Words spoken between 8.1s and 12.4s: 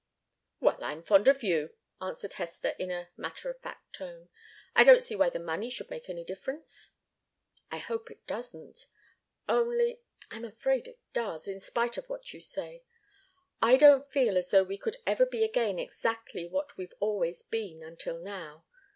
doesn't. Only I'm afraid it does, in spite of what you